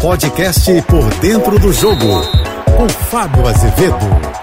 [0.00, 2.22] Podcast Por Dentro do Jogo,
[2.76, 3.96] com Fábio Azevedo.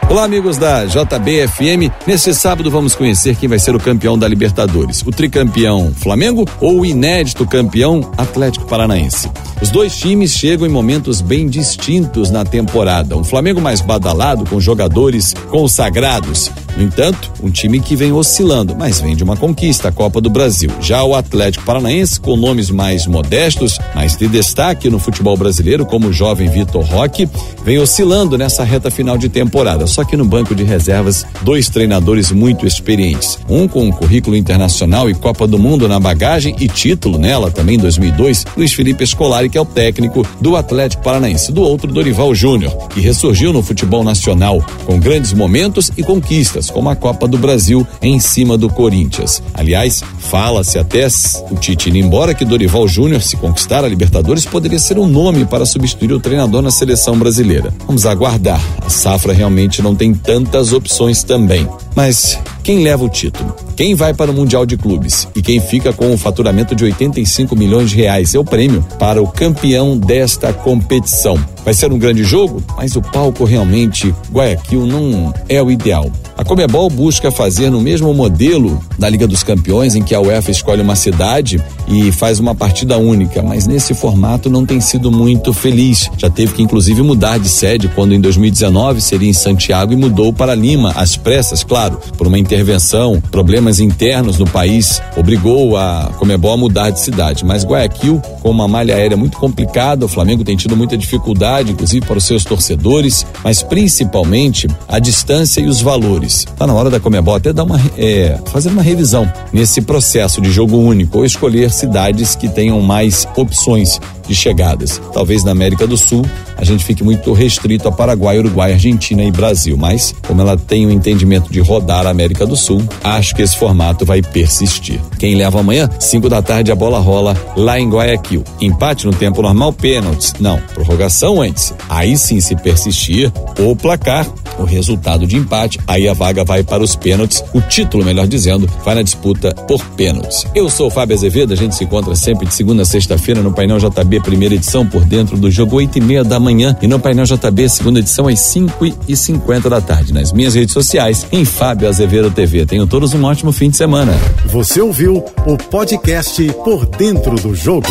[0.09, 1.91] Olá, amigos da JBFM.
[2.07, 6.81] Nesse sábado vamos conhecer quem vai ser o campeão da Libertadores: o tricampeão Flamengo ou
[6.81, 9.29] o inédito campeão Atlético Paranaense.
[9.61, 13.15] Os dois times chegam em momentos bem distintos na temporada.
[13.15, 16.51] Um Flamengo mais badalado, com jogadores consagrados.
[16.75, 20.29] No entanto, um time que vem oscilando, mas vem de uma conquista, a Copa do
[20.29, 20.71] Brasil.
[20.81, 26.07] Já o Atlético Paranaense, com nomes mais modestos, mas de destaque no futebol brasileiro, como
[26.07, 27.29] o jovem Vitor Roque,
[27.63, 29.85] vem oscilando nessa reta final de temporada.
[29.85, 33.37] Só que no banco de reservas, dois treinadores muito experientes.
[33.47, 37.75] Um com um currículo internacional e Copa do Mundo na bagagem e título nela também
[37.75, 41.51] em 2002, Luiz Felipe Scolari, que é o técnico do Atlético Paranaense.
[41.51, 46.89] Do outro, Dorival Júnior, que ressurgiu no futebol nacional com grandes momentos e conquistas como
[46.89, 49.41] a Copa do Brasil em cima do Corinthians.
[49.53, 51.07] Aliás, fala-se até
[51.51, 55.45] o Tite indo embora que Dorival Júnior, se conquistar a Libertadores, poderia ser um nome
[55.45, 57.73] para substituir o treinador na seleção brasileira.
[57.85, 58.61] Vamos aguardar.
[58.85, 61.67] A safra realmente não tem tantas opções também.
[61.95, 63.55] Mas quem leva o título?
[63.75, 65.27] Quem vai para o Mundial de Clubes?
[65.35, 68.33] E quem fica com o faturamento de 85 milhões de reais?
[68.33, 71.37] É o prêmio para o campeão desta competição.
[71.65, 76.11] Vai ser um grande jogo, mas o palco realmente, Guayaquil, não é o ideal.
[76.37, 80.51] A Comebol busca fazer no mesmo modelo da Liga dos Campeões, em que a UEFA
[80.51, 85.53] escolhe uma cidade e faz uma partida única, mas nesse formato não tem sido muito
[85.53, 86.09] feliz.
[86.17, 90.33] Já teve que inclusive mudar de sede quando em 2019 seria em Santiago e mudou
[90.33, 91.82] para Lima, às pressas, claro,
[92.17, 97.45] por uma intervenção, problemas internos no país, obrigou a Comebol a mudar de cidade.
[97.45, 102.05] Mas Guayaquil, com uma malha aérea muito complicada, o Flamengo tem tido muita dificuldade, inclusive
[102.05, 106.45] para os seus torcedores, mas principalmente a distância e os valores jogadores.
[106.57, 110.51] Tá na hora da Comebol até dar uma, é, fazer uma revisão nesse processo de
[110.51, 115.01] jogo único ou escolher cidades que tenham mais opções de chegadas.
[115.13, 116.25] Talvez na América do Sul
[116.57, 120.85] a gente fique muito restrito a Paraguai, Uruguai, Argentina e Brasil, mas como ela tem
[120.85, 124.99] o entendimento de rodar a América do Sul, acho que esse formato vai persistir.
[125.19, 125.89] Quem leva amanhã?
[125.99, 128.43] 5 da tarde a bola rola lá em Guayaquil.
[128.61, 130.33] Empate no tempo normal, pênaltis.
[130.39, 131.73] Não, prorrogação antes.
[131.89, 134.25] Aí sim, se persistir, ou placar,
[134.57, 137.43] o resultado de empate, aí a vaga vai para os pênaltis.
[137.53, 140.45] O título, melhor dizendo, vai na disputa por pênaltis.
[140.53, 143.53] Eu sou o Fábio Azevedo, a gente se encontra sempre de segunda a sexta-feira no
[143.53, 146.99] painel JB, primeira edição, por dentro do jogo, oito e meia da manhã, e no
[146.99, 150.13] painel JB, segunda edição, às cinco e cinquenta da tarde.
[150.13, 152.65] Nas minhas redes sociais, em Fábio Azevedo TV.
[152.65, 154.13] Tenham todos um ótimo fim de semana.
[154.47, 157.87] Você ouviu o podcast Por Dentro do Jogo.